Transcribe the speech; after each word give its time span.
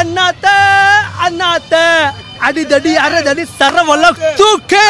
அண்ணாத்த 0.00 0.46
அண்ணாத்த 1.26 1.74
அடிதடி 2.48 2.92
அரதடி 3.06 3.44
சரவல 3.58 4.04
தூக்கு 4.40 4.86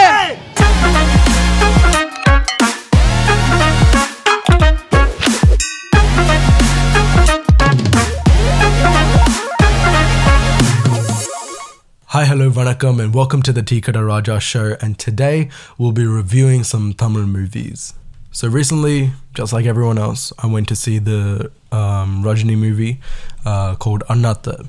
Hi, 12.07 12.25
hello, 12.27 12.49
vanakkam, 12.49 13.01
and 13.03 13.13
welcome 13.13 13.43
to 13.43 13.53
the 13.53 13.63
Tikada 13.63 14.07
Raja 14.07 14.39
show. 14.39 14.77
And 14.81 14.97
today 14.99 15.51
we'll 15.79 15.91
be 15.93 16.07
reviewing 16.07 16.63
some 16.63 16.93
Tamil 16.95 17.27
movies. 17.27 17.95
So 18.31 18.49
recently, 18.49 19.11
just 19.35 19.53
like 19.53 19.67
everyone 19.67 19.99
else, 19.99 20.33
I 20.39 20.47
went 20.47 20.69
to 20.69 20.77
see 20.77 20.99
the 20.99 21.51
um, 21.73 22.23
Rajini 22.23 22.57
movie 22.57 23.01
uh, 23.45 23.75
called 23.77 24.05
Annatha. 24.09 24.69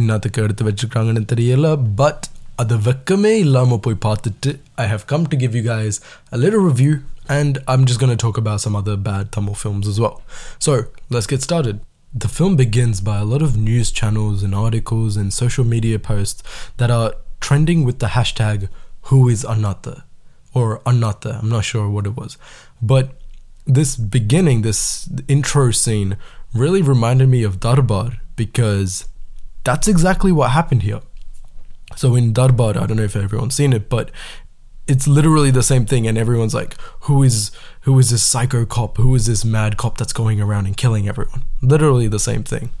என்னத்துக்கு 0.00 0.42
எடுத்து 0.42 0.62
வச்சிருக்காங்கன்னு 0.64 1.24
தெரியல 1.32 1.68
but 1.94 2.24
அது 2.62 2.74
வெக்கமே 2.88 3.32
இல்லாமல் 3.46 3.82
போய் 3.86 4.04
பார்த்துட்டு 4.06 4.50
I 4.84 4.86
have 4.92 5.04
come 5.10 5.24
to 5.32 5.36
give 5.42 5.54
you 5.58 5.64
guys 5.74 5.94
a 6.36 6.40
little 6.44 6.62
review 6.70 6.94
and 7.36 7.52
I'm 7.66 7.84
just 7.86 8.00
going 8.00 8.14
to 8.16 8.22
talk 8.24 8.36
about 8.36 8.60
some 8.60 8.76
other 8.76 8.96
bad 8.96 9.32
Tamil 9.32 9.54
films 9.54 9.86
as 9.88 9.98
well. 9.98 10.16
So, 10.58 10.72
let's 11.10 11.26
get 11.26 11.42
started. 11.42 11.80
The 12.14 12.28
film 12.28 12.54
begins 12.56 13.00
by 13.00 13.18
a 13.18 13.24
lot 13.24 13.42
of 13.42 13.56
news 13.56 13.90
channels 13.90 14.42
and 14.42 14.54
articles 14.54 15.16
and 15.16 15.32
social 15.32 15.64
media 15.64 15.98
posts 15.98 16.42
that 16.76 16.90
are 16.90 17.14
trending 17.40 17.84
with 17.84 17.98
the 17.98 18.10
hashtag 18.16 18.68
who 19.08 19.28
is 19.28 19.44
Annatha 19.44 20.04
or 20.52 20.80
Annatha. 20.80 21.32
I'm 21.40 21.48
not 21.48 21.64
sure 21.64 21.88
what 21.88 22.06
it 22.06 22.14
was. 22.16 22.36
But 22.80 23.18
this 23.66 23.96
beginning, 23.96 24.62
this 24.62 25.08
intro 25.26 25.70
scene 25.70 26.16
really 26.52 26.82
reminded 26.82 27.28
me 27.28 27.42
of 27.42 27.58
Darbar 27.58 28.18
because 28.36 29.06
that's 29.63 29.87
exactly 29.87 30.31
what 30.31 30.51
happened 30.51 30.83
here. 30.83 31.01
So 31.95 32.15
in 32.15 32.33
Darbar, 32.33 32.77
I 32.77 32.85
don't 32.85 32.97
know 32.97 33.03
if 33.03 33.15
everyone's 33.15 33.55
seen 33.55 33.73
it, 33.73 33.89
but 33.89 34.11
it's 34.87 35.07
literally 35.07 35.51
the 35.51 35.63
same 35.63 35.85
thing, 35.85 36.07
and 36.07 36.17
everyone's 36.17 36.53
like, 36.53 36.75
"Who 37.01 37.23
is 37.23 37.51
who 37.81 37.97
is 37.99 38.09
this 38.09 38.23
psycho 38.23 38.65
cop? 38.65 38.97
Who 38.97 39.13
is 39.15 39.25
this 39.25 39.45
mad 39.45 39.77
cop 39.77 39.97
that's 39.97 40.13
going 40.13 40.41
around 40.41 40.65
and 40.65 40.75
killing 40.75 41.07
everyone?" 41.07 41.43
Literally 41.61 42.07
the 42.07 42.19
same 42.19 42.43
thing. 42.43 42.71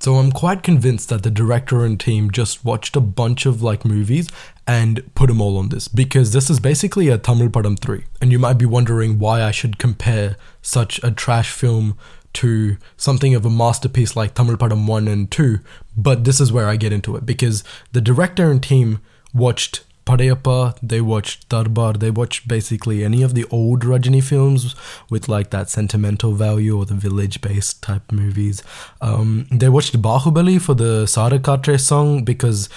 So 0.00 0.16
I'm 0.16 0.32
quite 0.32 0.62
convinced 0.62 1.08
that 1.08 1.22
the 1.22 1.30
director 1.30 1.82
and 1.82 1.98
team 1.98 2.30
just 2.30 2.62
watched 2.62 2.94
a 2.94 3.00
bunch 3.00 3.46
of 3.46 3.62
like 3.62 3.86
movies 3.86 4.28
and 4.66 5.02
put 5.14 5.28
them 5.28 5.40
all 5.40 5.56
on 5.56 5.70
this 5.70 5.88
because 5.88 6.32
this 6.32 6.50
is 6.50 6.60
basically 6.60 7.08
a 7.08 7.16
Tamil 7.16 7.48
Padam 7.48 7.78
3. 7.78 8.04
And 8.20 8.30
you 8.30 8.38
might 8.38 8.58
be 8.58 8.66
wondering 8.66 9.18
why 9.18 9.42
I 9.42 9.50
should 9.50 9.78
compare 9.78 10.36
such 10.60 11.02
a 11.02 11.10
trash 11.10 11.50
film 11.50 11.96
to 12.34 12.76
something 12.96 13.34
of 13.34 13.44
a 13.44 13.50
masterpiece 13.50 14.16
like 14.16 14.34
Tamil 14.34 14.56
Padam 14.56 14.86
1 14.86 15.08
and 15.08 15.30
2. 15.30 15.58
But 15.96 16.24
this 16.24 16.40
is 16.40 16.52
where 16.52 16.68
I 16.68 16.76
get 16.76 16.92
into 16.92 17.16
it 17.16 17.24
because 17.24 17.64
the 17.92 18.00
director 18.00 18.50
and 18.50 18.62
team 18.62 19.00
watched 19.32 19.84
Padayappa, 20.06 20.76
they 20.82 21.00
watched 21.00 21.48
Darbar, 21.48 21.94
they 21.94 22.10
watched 22.10 22.46
basically 22.46 23.02
any 23.02 23.22
of 23.22 23.34
the 23.34 23.46
old 23.50 23.82
Rajini 23.82 24.22
films 24.22 24.74
with 25.08 25.28
like 25.28 25.50
that 25.50 25.70
sentimental 25.70 26.34
value 26.34 26.76
or 26.76 26.84
the 26.84 26.94
village 26.94 27.40
based 27.40 27.82
type 27.82 28.12
movies. 28.12 28.62
Um, 29.00 29.46
they 29.50 29.68
watched 29.68 30.00
Bahubali 30.00 30.60
for 30.60 30.74
the 30.74 31.04
Saara 31.04 31.38
Kaattrae 31.38 31.80
song 31.80 32.22
because 32.22 32.68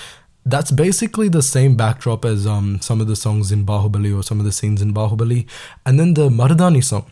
that's 0.46 0.72
basically 0.72 1.28
the 1.28 1.42
same 1.42 1.76
backdrop 1.76 2.24
as 2.24 2.48
um, 2.48 2.80
some 2.80 3.02
of 3.02 3.08
the 3.08 3.18
songs 3.18 3.52
in 3.52 3.66
Bahubali 3.66 4.18
or 4.18 4.24
some 4.24 4.40
of 4.40 4.46
the 4.46 4.54
scenes 4.54 4.82
in 4.82 4.94
Bahubali. 4.94 5.46
And 5.86 6.00
then 6.00 6.14
the 6.14 6.30
Marudaani 6.30 6.84
song. 6.84 7.12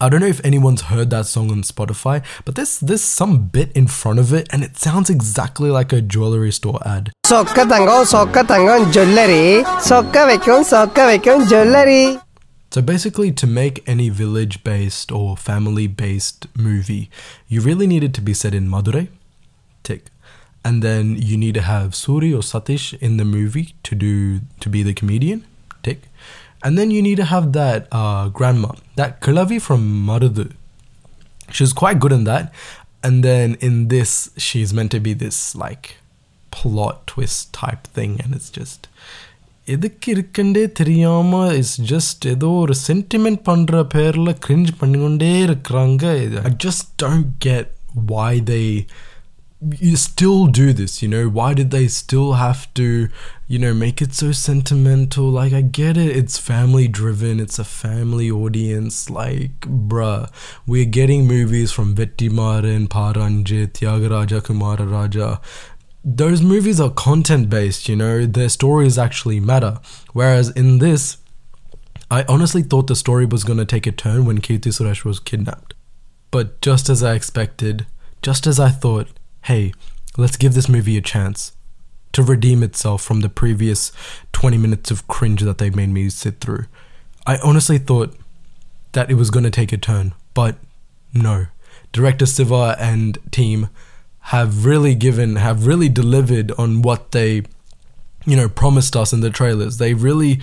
I 0.00 0.08
don't 0.08 0.20
know 0.20 0.26
if 0.26 0.44
anyone's 0.44 0.82
heard 0.82 1.10
that 1.10 1.26
song 1.26 1.50
on 1.50 1.62
Spotify, 1.62 2.22
but 2.44 2.54
there's 2.54 2.80
there's 2.80 3.02
some 3.02 3.48
bit 3.48 3.72
in 3.72 3.86
front 3.86 4.18
of 4.18 4.32
it 4.32 4.48
and 4.52 4.62
it 4.62 4.76
sounds 4.76 5.10
exactly 5.10 5.70
like 5.70 5.92
a 5.92 6.00
jewelry 6.00 6.52
store 6.52 6.80
ad. 6.86 7.12
Sokka 7.26 7.68
tango, 7.68 8.04
sokka 8.04 8.46
tango 8.46 8.90
jewelry, 8.90 9.62
sokka 9.80 10.26
vekkon, 10.28 10.64
sokka 10.64 11.06
vekkon 11.10 11.48
jewelry. 11.48 12.18
So 12.72 12.80
basically, 12.80 13.32
to 13.32 13.46
make 13.48 13.82
any 13.88 14.10
village 14.10 14.62
based 14.62 15.10
or 15.10 15.36
family 15.36 15.88
based 15.88 16.46
movie, 16.56 17.10
you 17.48 17.60
really 17.60 17.88
need 17.88 18.04
it 18.04 18.14
to 18.14 18.20
be 18.20 18.32
set 18.32 18.54
in 18.54 18.68
Madurai. 18.68 19.08
Tick. 19.82 20.04
And 20.64 20.82
then 20.82 21.16
you 21.16 21.36
need 21.36 21.54
to 21.54 21.62
have 21.62 21.92
Suri 21.92 22.32
or 22.32 22.42
Satish 22.42 22.96
in 23.00 23.16
the 23.16 23.24
movie 23.24 23.74
to 23.82 23.94
do 23.96 24.40
to 24.60 24.68
be 24.68 24.84
the 24.84 24.94
comedian. 24.94 25.46
Tick. 25.82 26.02
And 26.61 26.77
then 26.77 26.89
you 26.91 27.01
need 27.01 27.17
to 27.17 27.25
have 27.25 27.53
that 27.53 27.87
uh, 27.91 28.29
grandma, 28.29 28.71
that 28.95 29.21
Kalavi 29.21 29.61
from 29.61 29.81
Marudu. 30.07 30.45
She's 31.49 31.73
quite 31.73 31.99
good 31.99 32.11
in 32.11 32.23
that. 32.23 32.53
And 33.03 33.23
then 33.23 33.55
in 33.61 33.87
this, 33.87 34.31
she's 34.37 34.73
meant 34.73 34.91
to 34.91 34.99
be 34.99 35.13
this 35.13 35.55
like 35.55 35.97
plot 36.51 37.05
twist 37.07 37.53
type 37.53 37.83
thing, 37.97 38.19
and 38.23 38.33
it's 38.33 38.49
just 38.49 38.81
எதுக்கு 39.73 40.07
இருக்குண்டே 40.15 40.71
தெரியாம 40.71 41.53
is 41.59 41.81
just 41.91 42.25
ஏதோ 42.33 42.49
ஒரு 42.63 42.73
sentiment 42.87 43.39
பண்ற 43.49 43.83
பேர்ல 43.93 44.31
cringe 44.45 44.71
பண்ணிக்கொண்டே 44.81 45.31
இருக்கிறாங்க 45.47 46.03
I 46.49 46.51
just 46.65 46.87
don't 47.03 47.31
get 47.45 47.71
why 48.11 48.39
they 48.51 48.67
you 49.78 49.96
still 49.96 50.46
do 50.46 50.72
this 50.72 51.02
you 51.02 51.08
know? 51.08 51.28
Why 51.28 51.54
did 51.54 51.70
they 51.70 51.86
still 51.88 52.34
have 52.34 52.72
to 52.74 53.08
you 53.46 53.58
know 53.58 53.74
make 53.74 54.00
it 54.00 54.14
so 54.14 54.32
sentimental? 54.32 55.28
Like 55.30 55.52
i 55.52 55.60
get 55.60 55.96
it. 55.96 56.16
It's 56.16 56.38
family 56.38 56.88
driven 56.88 57.40
it's 57.40 57.58
a 57.58 57.64
family 57.64 58.30
audience. 58.30 59.10
Like 59.10 59.60
bruh 59.60 60.30
we're 60.66 60.86
getting 60.86 61.26
movies 61.26 61.72
from 61.72 61.94
Vetrimaaran 61.94 62.88
paranjit 62.88 63.72
tyagaraja 63.72 64.40
kumara 64.40 64.90
raja. 64.90 65.40
Those 66.02 66.40
movies 66.40 66.80
are 66.80 66.88
content 66.88 67.50
based, 67.50 67.86
you 67.86 67.94
know, 67.94 68.24
their 68.24 68.48
stories 68.48 68.96
actually 68.96 69.38
matter. 69.38 69.78
Whereas 70.14 70.48
in 70.48 70.78
this, 70.78 71.18
I 72.10 72.24
honestly 72.26 72.62
thought 72.62 72.86
the 72.86 72.96
story 72.96 73.26
was 73.26 73.44
going 73.44 73.58
to 73.58 73.66
take 73.66 73.86
a 73.86 73.92
turn 73.92 74.24
when 74.24 74.40
Keerthy 74.40 74.72
Suresh 74.72 75.04
was 75.04 75.20
kidnapped. 75.20 75.74
But 76.30 76.62
just 76.62 76.88
as 76.88 77.02
I 77.02 77.14
expected, 77.14 77.86
just 78.22 78.46
as 78.46 78.58
I 78.58 78.70
thought, 78.70 79.08
hey, 79.42 79.72
let's 80.16 80.36
give 80.36 80.54
this 80.54 80.68
movie 80.68 80.96
a 80.96 81.02
chance 81.02 81.52
to 82.12 82.22
redeem 82.22 82.62
itself 82.62 83.02
from 83.02 83.20
the 83.20 83.28
previous 83.28 83.92
20 84.32 84.58
minutes 84.58 84.90
of 84.90 85.06
cringe 85.06 85.42
that 85.42 85.58
they 85.58 85.70
made 85.70 85.90
me 85.90 86.08
sit 86.10 86.40
through, 86.40 86.66
I 87.26 87.38
honestly 87.38 87.78
thought 87.78 88.16
that 88.92 89.10
it 89.10 89.14
was 89.14 89.30
going 89.30 89.44
to 89.44 89.50
take 89.50 89.72
a 89.72 89.76
turn. 89.76 90.14
But 90.34 90.56
no. 91.14 91.46
Director 91.92 92.26
Siva 92.26 92.76
and 92.78 93.18
team 93.30 93.68
have 94.24 94.64
really 94.64 94.94
given 94.94 95.36
have 95.36 95.66
really 95.66 95.88
delivered 95.88 96.52
on 96.52 96.82
what 96.82 97.12
they 97.12 97.42
you 98.26 98.36
know 98.36 98.48
promised 98.48 98.94
us 98.94 99.14
in 99.14 99.20
the 99.20 99.30
trailers 99.30 99.78
they 99.78 99.94
really 99.94 100.40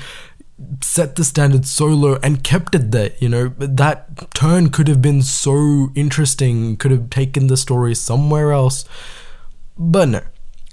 set 0.81 1.15
the 1.15 1.23
standard 1.23 1.65
so 1.65 1.85
low 1.85 2.17
and 2.23 2.43
kept 2.43 2.73
it 2.73 2.91
there 2.91 3.11
you 3.19 3.29
know? 3.29 3.49
That 3.57 4.33
turn 4.33 4.69
could 4.69 4.87
have 4.87 5.01
been 5.01 5.21
so 5.21 5.89
interesting 5.95 6.77
could 6.77 6.91
have 6.91 7.09
taken 7.09 7.47
the 7.47 7.57
story 7.57 7.93
somewhere 7.95 8.51
else. 8.51 8.85
But 9.77 10.09
no. 10.09 10.21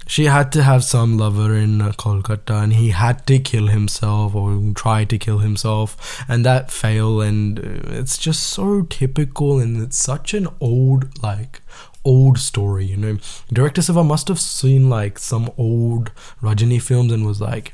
She 0.07 0.25
had 0.25 0.51
to 0.51 0.61
have 0.61 0.83
some 0.83 1.17
lover 1.17 1.55
in 1.55 1.81
uh, 1.81 1.91
Kolkata 1.93 2.63
and 2.63 2.73
he 2.73 2.91
had 2.91 3.25
to 3.25 3.39
kill 3.39 3.67
himself 3.67 4.35
or 4.35 4.73
try 4.75 5.03
to 5.03 5.17
kill 5.17 5.39
himself 5.39 6.23
and 6.29 6.45
that 6.45 6.69
failed 6.69 7.23
and 7.23 7.59
uh, 7.59 7.89
it's 7.99 8.17
just 8.19 8.43
so 8.43 8.83
typical 8.83 9.59
and 9.59 9.81
it's 9.81 9.97
such 9.97 10.35
an 10.35 10.47
old 10.59 11.23
like 11.23 11.61
old 12.03 12.37
story 12.37 12.85
you 12.85 12.97
know? 12.97 13.17
Director 13.51 13.81
Siva 13.81 14.03
must 14.03 14.27
have 14.27 14.39
seen 14.39 14.89
like 14.89 15.17
some 15.17 15.49
old 15.57 16.11
Rajini 16.39 16.79
films 16.79 17.11
and 17.11 17.25
was 17.25 17.41
like 17.41 17.73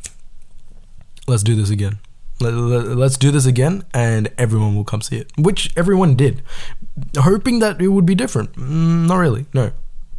let's 1.28 1.44
do 1.44 1.56
this 1.56 1.70
again 1.70 2.00
Let- 2.40 2.54
let- 2.54 2.98
let's 2.98 3.18
do 3.18 3.32
this 3.32 3.46
again 3.46 3.84
and 3.94 4.30
everyone 4.38 4.76
will 4.76 4.84
come 4.84 5.02
see 5.02 5.18
it 5.18 5.32
which 5.38 5.72
everyone 5.78 6.16
did 6.16 6.42
hoping 7.18 7.60
that 7.60 7.82
it 7.82 7.88
would 7.90 8.06
be 8.06 8.16
different 8.16 8.54
Mm, 8.56 9.08
not 9.08 9.16
really 9.18 9.46
no 9.54 9.72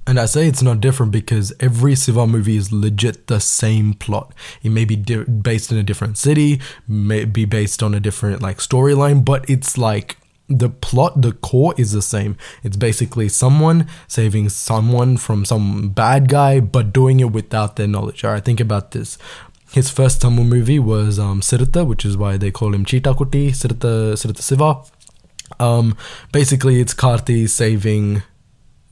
and 0.04 0.18
I 0.18 0.26
say 0.26 0.48
it's 0.48 0.62
not 0.62 0.80
different 0.80 1.12
because 1.12 1.52
every 1.60 1.94
Siva 1.94 2.26
movie 2.26 2.56
is 2.56 2.72
legit 2.72 3.28
the 3.28 3.38
same 3.38 3.94
plot. 3.94 4.34
It 4.60 4.71
may 4.71 4.84
be 4.84 4.97
di- 4.97 5.22
based 5.22 5.71
in 5.71 5.78
a 5.78 5.84
different 5.84 6.18
city, 6.18 6.60
may 6.88 7.24
be 7.24 7.44
based 7.44 7.84
on 7.84 7.94
a 7.94 8.00
different 8.00 8.42
like 8.42 8.59
storyline, 8.59 9.24
but 9.24 9.48
it's 9.48 9.78
like 9.78 10.16
the 10.48 10.68
plot, 10.68 11.22
the 11.22 11.30
core 11.30 11.72
is 11.78 11.92
the 11.92 12.03
same. 12.03 12.36
It's 12.65 12.77
basically 12.77 13.28
someone 13.28 13.86
saving 14.09 14.48
someone 14.48 15.18
from 15.18 15.44
some 15.44 15.91
bad 15.91 16.28
guy, 16.28 16.59
but 16.59 16.92
doing 16.92 17.21
it 17.21 17.30
without 17.30 17.77
their 17.77 17.86
knowledge. 17.86 18.24
All 18.24 18.32
right, 18.32 18.44
think 18.44 18.59
about 18.59 18.91
this. 18.91 19.18
His 19.72 19.91
first 19.91 20.21
Tamil 20.21 20.45
movie 20.45 20.78
was 20.78 21.19
um, 21.19 21.41
Siruthai, 21.41 21.86
which 21.86 22.04
is 22.04 22.16
why 22.16 22.36
they 22.36 22.51
call 22.51 22.74
him 22.74 22.84
Chitakuti, 22.84 23.15
Kuti, 23.15 23.51
Siruthai, 23.51 24.13
Siruthai 24.13 24.42
Siva. 24.42 24.83
Um, 25.59 25.97
basically, 26.30 26.80
it's 26.80 26.92
Karthi 26.92 27.48
saving 27.48 28.22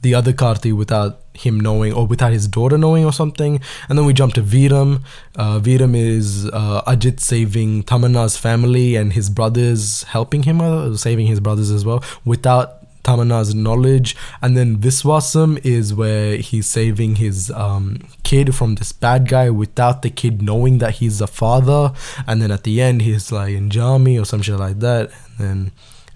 the 0.01 0.15
other 0.15 0.33
Karthi 0.33 0.73
without 0.73 1.21
him 1.35 1.61
knowing 1.61 1.93
or 1.93 2.07
without 2.07 2.33
his 2.33 2.49
daughter 2.49 2.79
knowing 2.79 3.05
or 3.05 3.13
something. 3.13 3.61
And 3.89 3.99
then 3.99 4.07
we 4.07 4.15
jump 4.15 4.33
to 4.35 4.43
Veeram. 4.43 5.03
Uh, 5.37 5.61
Veeram 5.61 5.95
is 5.95 6.47
uh, 6.47 6.83
Ajit 6.87 7.21
saving 7.21 7.83
Tamanna's 7.83 8.39
family 8.39 8.97
and 8.97 9.13
his 9.13 9.29
brothers 9.29 10.05
helping 10.05 10.45
him, 10.45 10.61
uh, 10.61 10.97
saving 10.97 11.27
his 11.27 11.41
brothers 11.41 11.71
as 11.71 11.85
well, 11.85 12.03
without 12.25 12.80
Tamanna's 13.11 13.55
knowledge, 13.55 14.17
and 14.41 14.57
then 14.57 14.77
Viswasam 14.77 15.61
is 15.65 15.93
where 15.93 16.37
he's 16.37 16.69
saving 16.69 17.17
his 17.17 17.51
um, 17.51 17.99
kid 18.23 18.55
from 18.55 18.77
this 18.77 18.93
bad 18.93 19.29
guy 19.29 19.51
without 19.51 20.03
the 20.03 20.11
kid 20.11 20.43
knowing 20.43 20.79
that 20.79 20.95
he's 20.95 21.21
a 21.21 21.27
father, 21.27 21.93
and 22.27 22.41
then 22.41 22.51
at 22.51 22.63
the 22.63 22.81
end 22.81 23.03
he's 23.03 23.33
like 23.33 23.55
in 23.55 23.69
Jami 23.69 24.19
or 24.19 24.25
some 24.25 24.43
shit 24.43 24.59
like 24.59 24.79
that, 24.81 25.11
and 25.39 25.49
then. 25.49 25.73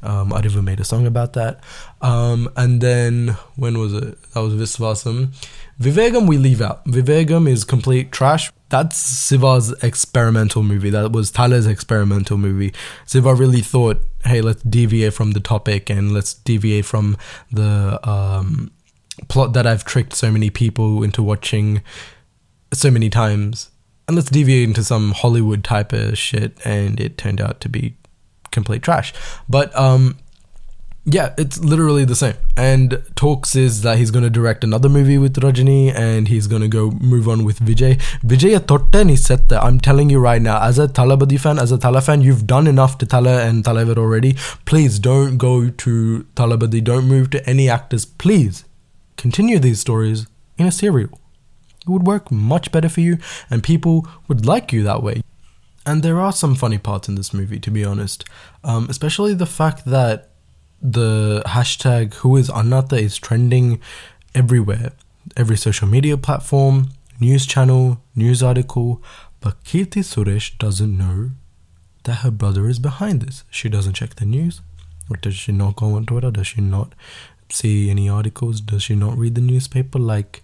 Um, 0.06 0.32
Arivu 0.32 0.62
made 0.62 0.80
a 0.80 0.84
song 0.84 1.06
about 1.06 1.32
that. 1.32 1.64
Um, 2.02 2.50
and 2.58 2.82
then, 2.82 3.38
when 3.56 3.78
was 3.78 3.94
it? 3.94 4.22
That 4.34 4.40
was 4.40 4.52
Viswasam. 4.52 5.28
Vivegam 5.80 6.26
we 6.28 6.38
leave 6.38 6.60
out. 6.60 6.84
Vivegam 6.86 7.48
is 7.48 7.64
complete 7.64 8.12
trash. 8.12 8.50
That's 8.68 8.96
Siva's 8.96 9.72
experimental 9.82 10.62
movie. 10.62 10.90
That 10.90 11.12
was 11.12 11.30
Tala's 11.30 11.66
experimental 11.66 12.38
movie. 12.38 12.72
Siva 13.06 13.34
really 13.34 13.60
thought, 13.60 14.00
hey, 14.24 14.40
let's 14.40 14.62
deviate 14.62 15.14
from 15.14 15.32
the 15.32 15.40
topic 15.40 15.90
and 15.90 16.12
let's 16.12 16.34
deviate 16.34 16.84
from 16.84 17.16
the 17.52 18.00
um, 18.08 18.70
plot 19.28 19.52
that 19.52 19.66
I've 19.66 19.84
tricked 19.84 20.14
so 20.14 20.30
many 20.30 20.50
people 20.50 21.02
into 21.02 21.22
watching 21.22 21.82
so 22.72 22.90
many 22.90 23.10
times. 23.10 23.70
And 24.06 24.16
let's 24.16 24.30
deviate 24.30 24.68
into 24.68 24.84
some 24.84 25.12
Hollywood 25.12 25.64
type 25.64 25.92
of 25.92 26.18
shit. 26.18 26.58
And 26.64 27.00
it 27.00 27.16
turned 27.16 27.40
out 27.40 27.60
to 27.60 27.68
be 27.68 27.96
complete 28.50 28.82
trash. 28.82 29.12
But 29.48 29.76
um, 29.76 30.18
yeah, 31.06 31.34
it's 31.36 31.58
literally 31.58 32.06
the 32.06 32.16
same. 32.16 32.34
And 32.56 33.02
talks 33.14 33.54
is 33.54 33.82
that 33.82 33.98
he's 33.98 34.10
going 34.10 34.22
to 34.24 34.30
direct 34.30 34.64
another 34.64 34.88
movie 34.88 35.18
with 35.18 35.34
Rajini 35.34 35.94
and 35.94 36.28
he's 36.28 36.46
going 36.46 36.62
to 36.62 36.68
go 36.68 36.92
move 36.92 37.28
on 37.28 37.44
with 37.44 37.60
Vijay. 37.60 38.00
Vijay 38.22 38.66
Totten, 38.66 39.10
he 39.10 39.16
said 39.16 39.50
that. 39.50 39.62
I'm 39.62 39.80
telling 39.80 40.08
you 40.08 40.18
right 40.18 40.40
now, 40.40 40.62
as 40.62 40.78
a 40.78 40.88
Thalapathy 40.88 41.38
fan, 41.38 41.58
as 41.58 41.70
a 41.72 41.78
Tala 41.78 42.00
fan, 42.00 42.22
you've 42.22 42.46
done 42.46 42.66
enough 42.66 42.96
to 42.98 43.06
Tala 43.06 43.44
and 43.44 43.62
Talavar 43.62 43.98
already. 43.98 44.34
Please 44.64 44.98
don't 44.98 45.36
go 45.36 45.68
to 45.68 46.26
Thalapathy. 46.36 46.82
Don't 46.82 47.06
move 47.06 47.28
to 47.30 47.46
any 47.48 47.68
actors. 47.68 48.06
Please 48.06 48.64
continue 49.18 49.58
these 49.58 49.80
stories 49.80 50.26
in 50.56 50.66
a 50.66 50.72
serial. 50.72 51.20
It 51.82 51.90
would 51.90 52.06
work 52.06 52.30
much 52.30 52.72
better 52.72 52.88
for 52.88 53.02
you 53.02 53.18
and 53.50 53.62
people 53.62 54.08
would 54.26 54.46
like 54.46 54.72
you 54.72 54.82
that 54.84 55.02
way. 55.02 55.20
And 55.84 56.02
there 56.02 56.18
are 56.18 56.32
some 56.32 56.54
funny 56.54 56.78
parts 56.78 57.08
in 57.08 57.14
this 57.14 57.34
movie, 57.34 57.60
to 57.60 57.70
be 57.70 57.84
honest. 57.84 58.24
Um, 58.62 58.86
especially 58.88 59.34
the 59.34 59.44
fact 59.44 59.84
that 59.84 60.30
the 60.84 61.42
hashtag 61.46 62.12
who 62.16 62.36
is 62.36 62.50
Annatha 62.50 63.00
is 63.00 63.16
trending 63.16 63.80
everywhere. 64.34 64.92
Every 65.34 65.56
social 65.56 65.88
media 65.88 66.18
platform, 66.18 66.90
news 67.18 67.46
channel, 67.46 68.02
news 68.14 68.42
article. 68.42 69.02
But 69.40 69.64
Keerthy 69.64 70.02
Suresh 70.04 70.58
doesn't 70.58 70.96
know 70.96 71.30
that 72.04 72.16
her 72.16 72.30
brother 72.30 72.68
is 72.68 72.78
behind 72.78 73.22
this. 73.22 73.44
She 73.50 73.70
doesn't 73.70 73.94
check 73.94 74.16
the 74.16 74.26
news. 74.26 74.60
Or 75.10 75.16
does 75.16 75.34
she 75.34 75.52
not 75.52 75.76
go 75.76 75.94
on 75.94 76.04
Twitter? 76.04 76.30
Does 76.30 76.48
she 76.48 76.60
not 76.60 76.94
see 77.50 77.88
any 77.88 78.08
articles? 78.08 78.60
Does 78.60 78.82
she 78.82 78.94
not 78.94 79.16
read 79.16 79.36
the 79.36 79.40
newspaper? 79.40 79.98
Like, 79.98 80.42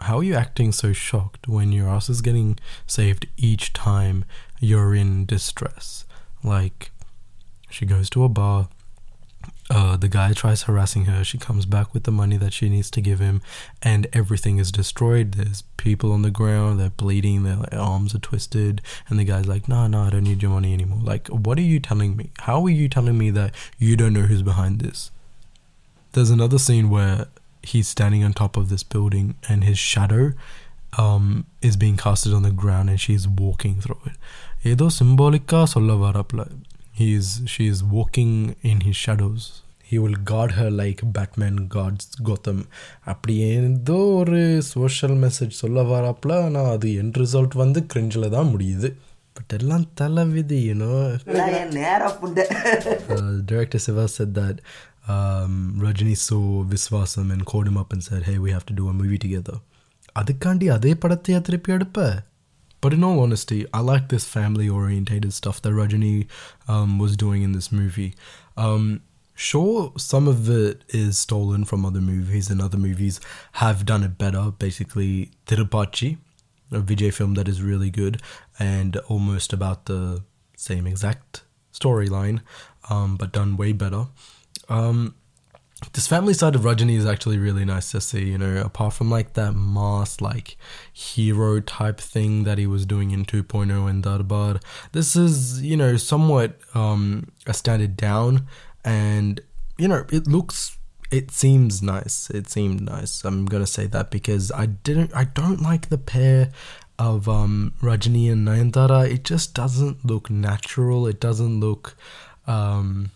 how 0.00 0.18
are 0.18 0.24
you 0.24 0.34
acting 0.34 0.72
so 0.72 0.94
shocked 0.94 1.48
when 1.48 1.70
your 1.70 1.88
ass 1.88 2.08
is 2.08 2.22
getting 2.22 2.58
saved 2.86 3.26
each 3.36 3.74
time 3.74 4.24
you're 4.58 4.94
in 4.94 5.26
distress? 5.26 6.06
Like, 6.42 6.90
she 7.68 7.84
goes 7.86 8.08
to 8.10 8.24
a 8.24 8.28
bar, 8.28 8.68
the 10.01 10.11
guy 10.17 10.29
tries 10.33 10.61
harassing 10.63 11.05
her. 11.05 11.19
She 11.23 11.37
comes 11.37 11.65
back 11.65 11.93
with 11.93 12.03
the 12.07 12.17
money 12.21 12.37
that 12.37 12.53
she 12.57 12.67
needs 12.69 12.89
to 12.91 13.01
give 13.01 13.19
him, 13.19 13.37
and 13.91 14.07
everything 14.13 14.57
is 14.63 14.71
destroyed. 14.71 15.33
There's 15.33 15.61
people 15.85 16.11
on 16.11 16.21
the 16.21 16.35
ground, 16.39 16.79
they're 16.79 16.99
bleeding, 17.03 17.43
their 17.43 17.59
arms 17.73 18.15
are 18.15 18.25
twisted, 18.29 18.81
and 19.07 19.19
the 19.19 19.27
guy's 19.31 19.49
like, 19.53 19.65
"No, 19.73 19.81
no, 19.93 20.03
I 20.03 20.09
don't 20.11 20.23
need 20.29 20.41
your 20.41 20.51
money 20.51 20.71
anymore." 20.73 21.01
Like, 21.03 21.27
what 21.27 21.57
are 21.57 21.69
you 21.73 21.79
telling 21.89 22.15
me? 22.19 22.25
How 22.47 22.57
are 22.65 22.75
you 22.81 22.87
telling 22.87 23.17
me 23.17 23.29
that 23.31 23.53
you 23.77 23.97
don't 23.97 24.13
know 24.13 24.27
who's 24.31 24.45
behind 24.51 24.79
this? 24.79 25.11
There's 26.13 26.29
another 26.29 26.59
scene 26.59 26.89
where 26.89 27.27
he's 27.61 27.87
standing 27.87 28.23
on 28.23 28.33
top 28.33 28.55
of 28.57 28.69
this 28.69 28.83
building, 28.83 29.35
and 29.49 29.63
his 29.63 29.77
shadow 29.77 30.33
um, 30.97 31.45
is 31.61 31.75
being 31.75 31.97
casted 31.97 32.33
on 32.33 32.43
the 32.43 32.51
ground, 32.51 32.89
and 32.89 32.99
she's 32.99 33.27
walking 33.27 33.81
through 33.81 34.01
it. 34.05 34.17
ஏதோ 34.71 34.85
சிம்பாலிக்கா 34.99 35.59
சொல்ல 35.75 35.93
வரப்பல 36.05 36.43
He's 36.99 37.27
she's 37.53 37.79
walking 37.97 38.31
in 38.69 38.77
his 38.87 38.97
shadows. 39.05 39.43
He 39.91 39.97
will 40.03 40.17
guard 40.29 40.51
her 40.51 40.69
like 40.79 41.01
Batman 41.15 41.57
guards 41.75 42.05
Gotham. 42.29 42.57
அப்படி 43.11 43.33
ஏதோ 43.49 43.99
ஒரு 44.21 44.39
social 44.71 45.15
message 45.25 45.59
சொல்ல 45.61 45.83
வரப்பல 45.91 46.33
ஆனால் 46.45 46.71
அது 46.75 46.89
என் 47.01 47.13
result 47.21 47.55
வந்து 47.63 47.81
கிரிஞ்சில் 47.93 48.33
தான் 48.35 48.51
முடியுது 48.53 48.89
பட் 49.37 49.53
எல்லாம் 49.57 49.85
தலைவிதி 50.01 50.59
you know 50.67 50.91
uh, 53.17 53.31
director 53.51 53.79
Siva 53.79 54.05
said 54.07 54.31
that 54.35 54.57
um, 55.07 55.53
Rajini 55.85 56.15
saw 56.17 56.63
Viswasam 56.71 57.31
and 57.31 57.45
called 57.45 57.67
him 57.67 57.77
up 57.77 57.91
and 57.93 58.03
said, 58.03 58.23
"Hey, 58.23 58.37
we 58.45 58.51
have 58.51 58.65
to 58.65 58.75
do 58.81 58.87
a 58.93 58.95
movie 59.01 59.21
together." 59.25 59.57
அதுக்காண்டி 60.21 60.67
அதே 60.77 60.93
படத்தையா 61.03 61.39
திருப்பி 61.41 61.71
எடுப்ப 61.77 61.99
but 62.83 62.93
in 62.95 63.03
all 63.03 63.19
honesty, 63.19 63.59
I 63.73 63.81
like 63.81 64.05
this 64.09 64.25
family 64.25 64.69
orientated 64.69 65.31
stuff 65.33 65.57
that 65.63 65.73
Rajini 65.73 66.11
um, 66.67 66.99
was 67.03 67.13
doing 67.17 67.41
in 67.41 67.51
this 67.51 67.69
movie. 67.71 68.11
Um, 68.57 68.83
sure, 69.34 69.92
some 69.96 70.28
of 70.28 70.48
it 70.48 70.84
is 70.88 71.18
stolen 71.18 71.64
from 71.64 71.84
other 71.84 72.00
movies, 72.00 72.50
and 72.50 72.60
other 72.60 72.78
movies 72.78 73.20
have 73.52 73.86
done 73.86 74.02
it 74.02 74.18
better. 74.18 74.50
Basically, 74.50 75.30
Thirupaachi, 75.46 76.18
a 76.70 76.80
Vijay 76.80 77.12
film 77.12 77.34
that 77.34 77.48
is 77.48 77.62
really 77.62 77.90
good 77.90 78.20
and 78.58 78.96
almost 79.08 79.52
about 79.52 79.86
the 79.86 80.22
same 80.56 80.86
exact 80.86 81.42
storyline, 81.72 82.40
um, 82.90 83.16
but 83.16 83.32
done 83.32 83.56
way 83.56 83.72
better. 83.72 84.06
Um, 84.68 85.14
this 85.92 86.06
family 86.06 86.32
side 86.32 86.54
of 86.54 86.62
Rajini 86.62 86.96
is 86.96 87.06
actually 87.06 87.38
really 87.38 87.64
nice 87.64 87.90
to 87.90 88.00
see, 88.00 88.24
you 88.24 88.38
know, 88.38 88.62
apart 88.62 88.94
from 88.94 89.10
like 89.10 89.34
that 89.34 89.52
mass, 89.52 90.20
like 90.20 90.56
hero 90.92 91.60
type 91.60 92.00
thing 92.00 92.44
that 92.44 92.58
he 92.58 92.66
was 92.66 92.86
doing 92.86 93.10
in 93.10 93.24
2.0 93.24 93.90
and 93.90 94.02
Darbar. 94.02 94.60
This 94.92 95.16
is, 95.16 95.60
you 95.62 95.76
know, 95.76 95.96
somewhat 95.96 96.58
um, 96.74 97.32
a 97.46 97.54
standard 97.54 97.96
down, 97.96 98.46
and 98.84 99.40
you 99.78 99.88
know, 99.88 100.04
it 100.10 100.26
looks, 100.26 100.78
it 101.10 101.30
seems 101.30 101.82
nice. 101.82 102.30
It 102.30 102.48
seemed 102.48 102.82
nice. 102.82 103.24
I'm 103.24 103.46
gonna 103.46 103.66
say 103.66 103.86
that 103.86 104.10
because 104.10 104.52
I 104.52 104.66
didn't, 104.66 105.14
I 105.14 105.24
don't 105.24 105.60
like 105.62 105.88
the 105.88 105.98
pair 105.98 106.50
of 106.98 107.28
um, 107.28 107.74
Rajini 107.80 108.30
and 108.30 108.46
Nayanthara. 108.46 109.10
It 109.10 109.24
just 109.24 109.54
doesn't 109.54 110.04
look 110.04 110.30
natural. 110.30 111.06
It 111.06 111.20
doesn't 111.20 111.60
look. 111.60 111.96
Um, 112.46 113.10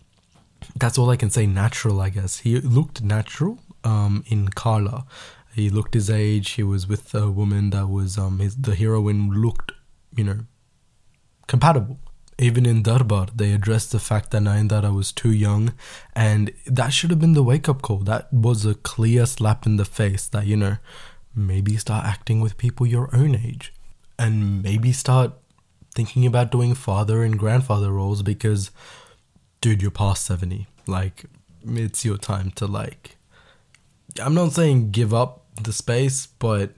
that's 0.75 0.99
all 0.99 1.11
I 1.11 1.17
can 1.17 1.31
say. 1.31 1.47
Natural, 1.47 2.01
I 2.01 2.09
guess. 2.11 2.39
He 2.39 2.61
looked 2.61 3.03
natural 3.03 3.59
um, 3.85 4.25
in 4.27 4.49
Kaala. 4.49 5.07
He 5.55 5.71
looked 5.71 5.95
his 5.95 6.11
age. 6.11 6.51
He 6.53 6.63
was 6.63 6.87
with 6.87 7.15
a 7.15 7.31
woman 7.31 7.71
that 7.71 7.89
was 7.89 8.19
um, 8.19 8.41
his, 8.41 8.57
the 8.57 8.75
heroine 8.75 9.31
looked, 9.31 9.73
you 10.15 10.25
know, 10.25 10.41
compatible. 11.47 11.99
Even 12.39 12.67
in 12.67 12.83
Darbar, 12.83 13.29
they 13.35 13.53
addressed 13.53 13.93
the 13.93 13.99
fact 13.99 14.31
that 14.31 14.43
Nayanthara 14.43 14.95
was 14.95 15.11
too 15.11 15.33
young, 15.33 15.73
and 16.15 16.53
that 16.67 16.91
should 16.91 17.11
have 17.11 17.21
been 17.21 17.33
the 17.33 17.43
wake 17.43 17.69
up 17.69 17.81
call. 17.81 17.99
That 17.99 18.33
was 18.33 18.67
a 18.67 18.75
clear 18.75 19.25
slap 19.25 19.65
in 19.65 19.77
the 19.77 19.87
face 19.87 20.29
that, 20.29 20.47
you 20.47 20.57
know, 20.57 20.77
maybe 21.35 21.77
start 21.77 22.05
acting 22.05 22.41
with 22.41 22.59
people 22.59 22.87
your 22.87 23.09
own 23.15 23.35
age, 23.35 23.73
and 24.19 24.63
maybe 24.63 24.93
start 24.93 25.33
thinking 25.95 26.27
about 26.27 26.51
doing 26.51 26.75
father 26.75 27.23
and 27.23 27.39
grandfather 27.39 27.91
roles 27.91 28.23
because 28.23 28.71
dude, 29.61 29.83
you're 29.83 29.91
past 29.91 30.25
70. 30.27 30.67
Like, 30.87 31.25
it's 31.65 32.05
your 32.05 32.19
time 32.19 32.53
to, 32.53 32.67
like, 32.67 33.17
I'm 34.21 34.35
not 34.35 34.53
saying 34.53 34.93
give 34.93 35.13
up 35.13 35.45
the 35.61 35.73
space, 35.73 36.27
but 36.27 36.75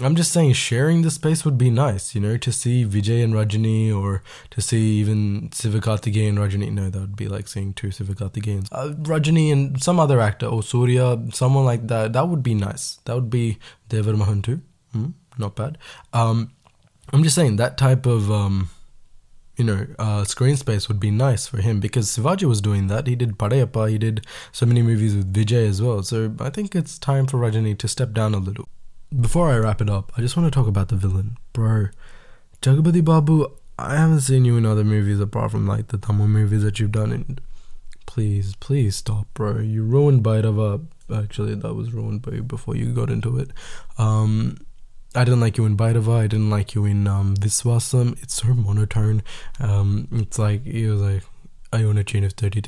I'm 0.00 0.16
just 0.16 0.32
saying 0.32 0.54
sharing 0.54 1.02
the 1.02 1.10
space 1.10 1.44
would 1.44 1.56
be 1.56 1.70
nice, 1.70 2.16
you 2.16 2.20
know, 2.20 2.36
to 2.36 2.50
see 2.50 2.84
Vijay 2.84 3.22
and 3.22 3.32
Rajini 3.32 3.94
or 3.96 4.22
to 4.50 4.60
see 4.60 4.98
even 4.98 5.50
Sivakarthikeyan 5.50 6.30
and 6.30 6.38
Rajini. 6.38 6.72
No, 6.72 6.90
that 6.90 6.98
would 6.98 7.16
be 7.16 7.28
like 7.28 7.46
seeing 7.46 7.72
two 7.74 7.88
Sivakarthikeyans. 7.88 8.68
Uh, 8.72 8.94
Rajini 9.02 9.52
and 9.52 9.80
some 9.80 10.00
other 10.00 10.20
actor 10.20 10.46
or 10.46 10.64
Surya, 10.64 11.22
someone 11.32 11.64
like 11.64 11.86
that. 11.86 12.12
That 12.12 12.28
would 12.28 12.42
be 12.42 12.54
nice. 12.54 12.98
That 13.04 13.14
would 13.14 13.30
be 13.30 13.58
Thevar 13.88 14.18
Magan. 14.18 14.62
Hmm, 14.92 15.10
not 15.38 15.54
bad. 15.54 15.78
Um, 16.12 16.50
I'm 17.12 17.22
just 17.22 17.36
saying 17.36 17.56
that 17.56 17.78
type 17.78 18.04
of 18.04 18.32
um, 18.32 18.70
you 19.56 19.64
know, 19.64 19.86
uh, 20.00 20.24
screen 20.24 20.56
space 20.56 20.88
would 20.88 20.98
be 20.98 21.12
nice 21.12 21.46
for 21.46 21.58
him 21.58 21.78
because 21.78 22.08
Sivaji 22.08 22.44
was 22.44 22.60
doing 22.60 22.88
that. 22.88 23.06
He 23.06 23.14
did 23.14 23.38
Padayappa, 23.38 23.88
he 23.88 23.98
did 23.98 24.26
so 24.50 24.66
many 24.66 24.82
movies 24.82 25.14
with 25.14 25.32
Vijay 25.32 25.68
as 25.68 25.80
well. 25.80 26.02
So 26.02 26.34
I 26.40 26.50
think 26.50 26.74
it's 26.74 26.98
time 26.98 27.26
for 27.26 27.38
Rajini 27.38 27.78
to 27.78 27.86
step 27.86 28.12
down 28.12 28.34
a 28.34 28.38
little. 28.38 28.68
Before 29.20 29.50
I 29.50 29.58
wrap 29.58 29.80
it 29.80 29.88
up, 29.88 30.12
I 30.16 30.22
just 30.22 30.36
want 30.36 30.52
to 30.52 30.56
talk 30.56 30.66
about 30.66 30.88
the 30.88 30.96
villain. 30.96 31.36
Bro, 31.52 31.88
Jagapathi 32.62 33.04
Babu, 33.04 33.46
I 33.78 33.96
haven't 33.96 34.22
seen 34.22 34.44
you 34.44 34.56
in 34.56 34.66
other 34.66 34.82
movies 34.82 35.20
apart 35.20 35.52
from 35.52 35.68
like 35.68 35.88
the 35.88 35.98
Tamil 35.98 36.26
movies 36.26 36.62
that 36.64 36.80
you've 36.80 36.90
done. 36.90 37.12
And 37.12 37.40
please, 38.06 38.56
please 38.56 38.96
stop, 38.96 39.28
bro. 39.34 39.60
You 39.60 39.84
ruined 39.84 40.24
Bhairava. 40.24 40.86
Actually, 41.14 41.54
that 41.54 41.74
was 41.74 41.92
ruined 41.92 42.22
by 42.22 42.40
before 42.40 42.74
you 42.74 42.92
got 42.92 43.10
into 43.10 43.38
it. 43.38 43.50
Um, 43.98 44.56
I 45.14 45.22
didn't 45.22 45.40
like 45.40 45.58
you 45.58 45.64
in 45.66 45.76
Bhairava. 45.76 46.18
I 46.18 46.26
didn't 46.26 46.50
like 46.50 46.74
you 46.74 46.84
in 46.84 47.06
um, 47.06 47.36
Viswasam. 47.36 48.20
It's 48.20 48.34
so 48.34 48.48
monotone. 48.48 49.22
Um, 49.60 50.08
it's 50.10 50.40
like 50.40 50.64
he 50.64 50.86
was 50.86 51.00
like, 51.00 51.22
I 51.72 51.84
own 51.84 51.98
a 51.98 52.04
chain 52.04 52.24
of 52.24 52.32
thirty 52.32 52.60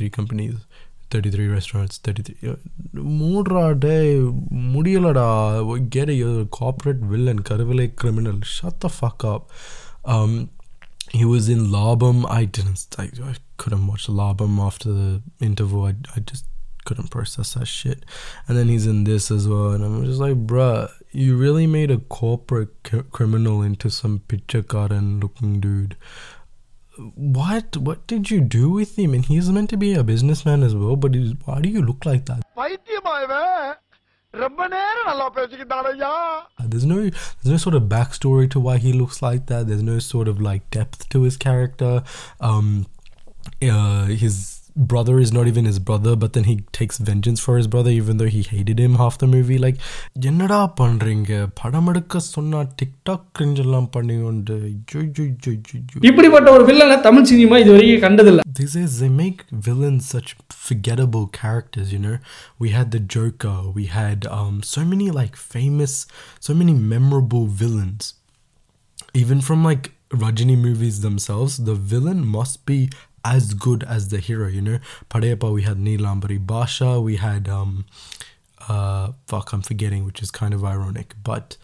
three 1.10 1.22
companies. 1.22 1.42
33 1.42 1.48
restaurants 1.48 1.98
33 1.98 2.56
மூடுறா 3.22 3.78
டே 3.78 4.22
முடியலடா 4.51 5.28
get 5.90 6.10
a 6.10 6.46
corporate 6.46 7.01
villain 7.01 7.40
கருவிலை 7.40 7.94
criminal 7.96 8.40
shut 8.42 8.80
the 8.80 8.90
fuck 8.90 9.24
up 9.34 9.50
um 10.06 10.50
he 11.12 11.25
was 11.25 11.50
in 11.50 11.68
Labam 11.68 12.25
I 12.30 12.46
didn't 12.46 12.88
I, 12.98 13.04
I 13.04 13.36
couldn't 13.58 13.88
watch 13.88 14.08
Labam 14.08 14.60
after 14.60 14.90
the 14.94 15.22
interval 15.40 15.86
I, 15.86 15.96
I 16.16 16.20
just 16.20 16.46
couldn't 16.86 17.10
process 17.10 17.54
that 17.54 17.68
shit 17.68 18.06
and 18.48 18.58
then 18.58 18.68
he's 18.68 18.88
in 18.88 19.04
this 19.04 19.30
as 19.32 19.48
well 19.48 19.70
and 19.74 19.84
I'm 19.84 20.06
just 20.06 20.20
like 20.20 20.38
bruh 20.48 20.90
you 21.12 21.38
really 21.38 21.68
made 21.68 21.92
a 21.92 21.98
corporate 21.98 22.70
c- 22.92 23.04
criminal 23.12 23.62
into 23.62 23.90
some 23.90 24.20
picture 24.20 24.62
garden 24.62 25.20
looking 25.20 25.60
dude 25.60 25.96
what 27.15 27.76
what 27.76 28.07
did 28.07 28.31
you 28.31 28.41
do 28.41 28.71
with 28.71 28.99
him? 28.99 29.15
And 29.15 29.25
he's 29.25 29.50
meant 29.50 29.71
to 29.71 29.76
be 29.76 29.95
a 29.95 30.03
businessman 30.03 30.62
as 30.62 30.75
well 30.75 30.97
but 30.97 31.15
why 31.45 31.61
do 31.61 31.69
you 31.69 31.83
look 31.83 32.05
like 32.05 32.26
that? 32.26 32.43
there's 36.67 36.85
no 36.85 37.00
there's 37.00 37.47
no 37.47 37.57
sort 37.57 37.75
of 37.75 37.85
backstory 37.85 38.50
to 38.50 38.61
why 38.61 38.79
he 38.79 38.93
looks 38.93 39.23
like 39.23 39.47
that. 39.47 39.67
There's 39.67 39.83
no 39.83 39.99
sort 39.99 40.29
of 40.29 40.41
like 40.41 40.69
depth 40.71 41.09
to 41.11 41.23
his 41.23 41.37
character. 41.37 42.03
Um 42.41 42.87
uh 43.62 44.07
his 44.07 44.56
brother 44.92 45.16
is 45.20 45.32
not 45.38 45.46
even 45.51 45.66
his 45.70 45.80
brother 45.88 46.12
but 46.16 46.32
then 46.36 46.46
he 46.50 46.54
takes 46.78 46.98
vengeance 47.10 47.40
for 47.46 47.54
his 47.58 47.68
brother 47.74 47.92
even 47.92 48.18
though 48.20 48.32
he 48.36 48.42
hated 48.51 48.80
him 48.80 48.94
half 49.01 49.16
the 49.24 49.30
movie 49.34 49.58
like 49.66 49.78
என்னடா 50.30 50.60
பண்றீங்க 50.80 51.32
படம் 51.62 51.90
எடுக்க 51.92 52.22
சொன்னா 52.36 52.60
TikTok 52.80 53.25
cringe 53.38 53.62
எல்லாம் 53.66 53.90
பண்ணி 53.96 54.16
கொண்டு 54.28 54.58
இப்படிப்பட்ட 56.10 56.48
ஒரு 56.58 56.66
வில்லனை 56.70 56.98
தமிழ் 57.08 57.30
சினிமா 57.34 57.58
இது 57.63 57.74
வரைக்கும் 57.75 58.06
கண்டதில்ல 58.08 58.48
These 58.60 58.74
days, 58.78 58.94
they 59.01 59.10
make 59.22 59.40
villains 59.68 60.06
such 60.13 60.30
forgettable 60.63 61.25
characters, 61.38 61.88
you 61.94 62.00
know? 62.00 62.18
We 62.63 62.70
had 62.70 62.92
the 62.96 63.00
Joker, 63.13 63.58
we 63.78 63.86
had 64.00 64.20
um, 64.40 64.56
so 64.74 64.82
many 64.92 65.08
like 65.20 65.36
famous, 65.54 65.94
so 66.48 66.54
many 66.54 66.74
memorable 66.94 67.46
villains. 67.62 68.04
Even 69.22 69.40
from 69.42 69.63
like 69.63 69.86
Rajini 70.13 70.58
movies 70.58 71.01
themselves, 71.01 71.58
the 71.70 71.75
villain 71.94 72.25
must 72.28 72.66
be 72.66 72.80
as 73.35 73.54
good 73.54 73.83
as 73.83 74.09
the 74.09 74.21
hero, 74.28 74.47
you 74.49 74.62
know? 74.68 74.78
Padayappa, 75.11 75.52
we 75.52 75.62
had 75.62 75.78
Neelambari 75.78 76.40
Basha, 76.52 77.00
we 77.00 77.16
had, 77.16 77.49
um, 77.49 77.85
uh, 78.68 79.12
fuck, 79.26 79.52
I'm 79.52 79.62
forgetting, 79.62 80.04
which 80.04 80.23
is 80.23 80.30
kind 80.30 80.54
of 80.54 80.64
ironic, 80.64 81.14
but 81.25 81.56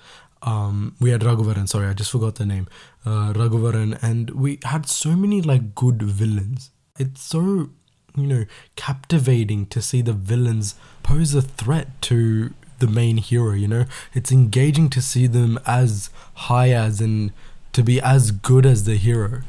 um, 0.42 0.96
we 1.00 1.10
had 1.10 1.20
Raghuvaran, 1.20 1.68
sorry, 1.68 1.86
I 1.86 1.92
just 1.92 2.10
forgot 2.10 2.34
the 2.34 2.46
name, 2.46 2.66
uh, 3.06 3.32
Raghuvaran, 3.32 4.02
and 4.02 4.30
we 4.30 4.58
had 4.64 4.88
so 4.88 5.10
many 5.10 5.40
like 5.40 5.74
good 5.74 6.02
villains. 6.02 6.70
It's 6.98 7.22
so, 7.22 7.70
you 8.16 8.26
know, 8.26 8.44
captivating 8.74 9.66
to 9.66 9.80
see 9.80 10.02
the 10.02 10.12
villains 10.12 10.74
pose 11.04 11.32
a 11.34 11.42
threat 11.42 11.88
to 12.02 12.52
the 12.80 12.88
main 12.88 13.18
hero, 13.18 13.52
you 13.52 13.68
know? 13.68 13.84
It's 14.14 14.32
engaging 14.32 14.90
to 14.90 15.00
see 15.00 15.28
them 15.28 15.60
as 15.64 16.10
high 16.34 16.70
as 16.70 17.00
and 17.00 17.32
to 17.72 17.82
be 17.84 18.00
as 18.00 18.32
good 18.32 18.66
as 18.66 18.84
the 18.84 18.96
hero. 18.96 19.42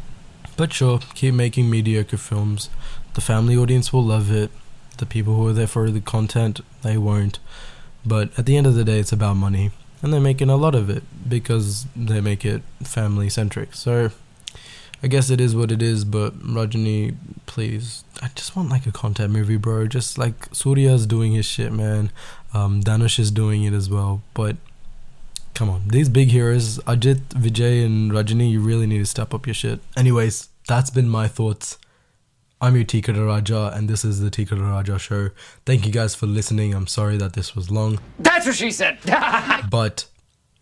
But 0.55 0.71
sure, 0.73 0.99
keep 1.15 1.33
making 1.33 1.69
mediocre 1.69 2.17
films. 2.17 2.69
The 3.15 3.21
family 3.21 3.57
audience 3.57 3.91
will 3.91 4.03
love 4.03 4.31
it. 4.31 4.51
The 4.97 5.05
people 5.05 5.35
who 5.35 5.47
are 5.47 5.53
there 5.53 5.67
for 5.67 5.89
the 5.89 6.01
content, 6.01 6.61
they 6.83 6.97
won't. 6.97 7.39
But 8.05 8.37
at 8.37 8.45
the 8.45 8.57
end 8.57 8.67
of 8.67 8.75
the 8.75 8.83
day, 8.83 8.99
it's 8.99 9.11
about 9.11 9.35
money. 9.35 9.71
And 10.01 10.13
they're 10.13 10.19
making 10.21 10.49
a 10.49 10.57
lot 10.57 10.75
of 10.75 10.89
it 10.89 11.03
because 11.27 11.85
they 11.95 12.21
make 12.21 12.45
it 12.45 12.61
family 12.83 13.29
centric. 13.29 13.73
So 13.73 14.11
I 15.01 15.07
guess 15.07 15.29
it 15.29 15.41
is 15.41 15.55
what 15.55 15.71
it 15.71 15.81
is, 15.81 16.05
but 16.05 16.37
Rajini, 16.39 17.15
please. 17.45 18.03
I 18.21 18.29
just 18.35 18.55
want 18.55 18.69
like 18.69 18.85
a 18.85 18.91
content 18.91 19.33
movie, 19.33 19.57
bro. 19.57 19.87
Just 19.87 20.17
like 20.17 20.53
Surya's 20.53 21.05
doing 21.05 21.33
his 21.33 21.45
shit, 21.45 21.73
man. 21.73 22.11
Um, 22.53 22.81
Dhanush 22.81 23.19
is 23.19 23.31
doing 23.31 23.63
it 23.63 23.73
as 23.73 23.89
well. 23.89 24.21
But 24.33 24.57
come 25.53 25.69
on, 25.69 25.87
these 25.87 26.09
big 26.09 26.29
heroes, 26.29 26.79
Ajit, 26.79 27.21
Vijay, 27.29 27.85
and 27.85 28.11
Rajini, 28.11 28.51
you 28.51 28.59
really 28.59 28.87
need 28.87 28.99
to 28.99 29.05
step 29.05 29.33
up 29.33 29.45
your 29.45 29.53
shit. 29.53 29.79
Anyways, 29.95 30.49
that's 30.67 30.89
been 30.89 31.09
my 31.09 31.27
thoughts. 31.27 31.77
I'm 32.61 32.75
your 32.75 32.85
Tika 32.85 33.13
Raja, 33.13 33.71
and 33.75 33.89
this 33.89 34.05
is 34.05 34.21
the 34.21 34.29
Tika 34.29 34.55
Raja 34.55 34.97
show. 34.97 35.31
Thank 35.65 35.85
you 35.85 35.91
guys 35.91 36.15
for 36.15 36.27
listening. 36.27 36.73
I'm 36.73 36.87
sorry 36.87 37.17
that 37.17 37.33
this 37.33 37.55
was 37.55 37.69
long. 37.69 37.99
That's 38.19 38.45
what 38.45 38.55
she 38.55 38.71
said. 38.71 38.99
but 39.69 40.05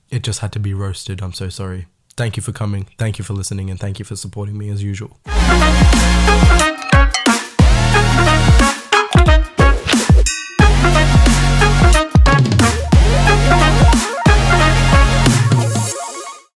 it 0.09 0.23
just 0.23 0.39
had 0.39 0.51
to 0.53 0.59
be 0.59 0.73
roasted. 0.73 1.21
I'm 1.21 1.33
so 1.33 1.49
sorry. 1.49 1.85
Thank 2.17 2.37
you 2.37 2.43
for 2.43 2.51
coming. 2.51 2.87
Thank 2.97 3.19
you 3.19 3.23
for 3.23 3.33
listening. 3.33 3.69
And 3.69 3.79
thank 3.79 3.99
you 3.99 4.05
for 4.05 4.15
supporting 4.15 4.57
me 4.57 4.69
as 4.69 4.83
usual. 4.83 5.19